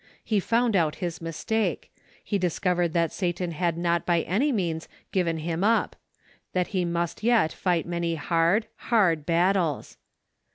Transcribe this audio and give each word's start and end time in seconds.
He 0.23 0.39
found 0.39 0.75
out 0.75 0.95
his 0.95 1.21
mistake; 1.21 1.91
he 2.23 2.39
discovered 2.39 2.87
that 2.93 3.11
Satan 3.11 3.51
had 3.51 3.77
not. 3.77 4.03
by 4.03 4.21
any 4.23 4.51
means 4.51 4.89
given 5.11 5.37
him 5.37 5.63
up; 5.63 5.95
that 6.53 6.69
he 6.69 6.85
must 6.85 7.21
yet 7.21 7.53
fight 7.53 7.85
many 7.85 8.15
hard, 8.15 8.65
hard 8.77 9.27
battles. 9.27 9.97